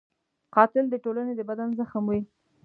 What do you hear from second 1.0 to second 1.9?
ټولنې د بدن